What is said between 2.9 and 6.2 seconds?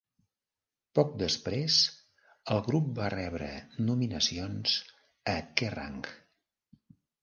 va rebre nominacions a "Kerrang!".